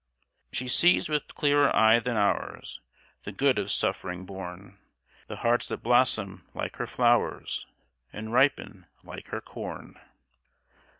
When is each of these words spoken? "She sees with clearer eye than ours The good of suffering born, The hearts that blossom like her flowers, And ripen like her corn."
"She 0.51 0.67
sees 0.67 1.09
with 1.09 1.35
clearer 1.35 1.69
eye 1.75 1.99
than 1.99 2.17
ours 2.17 2.81
The 3.21 3.31
good 3.31 3.59
of 3.59 3.69
suffering 3.69 4.25
born, 4.25 4.79
The 5.27 5.35
hearts 5.35 5.67
that 5.67 5.83
blossom 5.83 6.43
like 6.55 6.77
her 6.77 6.87
flowers, 6.87 7.67
And 8.11 8.33
ripen 8.33 8.87
like 9.03 9.27
her 9.27 9.41
corn." 9.41 9.99